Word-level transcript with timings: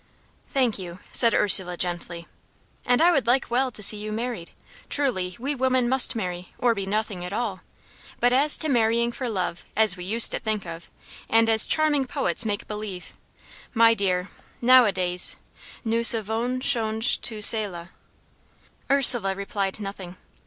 "Thank 0.49 0.79
you," 0.79 0.97
said 1.11 1.35
Ursula, 1.35 1.77
gently. 1.77 2.27
"And 2.87 3.03
I 3.03 3.11
would 3.11 3.27
like 3.27 3.51
well 3.51 3.69
to 3.69 3.83
see 3.83 3.97
you 3.97 4.11
married. 4.11 4.49
Truly 4.89 5.35
we 5.37 5.53
women 5.53 5.87
must 5.87 6.15
marry, 6.15 6.51
or 6.57 6.73
be 6.73 6.87
nothing 6.87 7.23
at 7.23 7.31
all. 7.31 7.59
But 8.19 8.33
as 8.33 8.57
to 8.57 8.67
marrying 8.67 9.11
for 9.11 9.29
love, 9.29 9.63
as 9.77 9.95
we 9.97 10.03
used 10.03 10.31
to 10.31 10.39
think 10.39 10.65
of, 10.65 10.89
and 11.29 11.47
as 11.47 11.67
charming 11.67 12.07
poets 12.07 12.45
make 12.45 12.67
believe 12.67 13.13
my 13.75 13.93
dear, 13.93 14.31
now 14.59 14.85
a 14.85 14.91
days, 14.91 15.37
nous 15.85 16.15
avons 16.15 16.63
change 16.65 17.21
tout 17.21 17.43
cela." 17.43 17.91
Ursula 18.89 19.35
replied 19.35 19.79
nothing. 19.79 20.17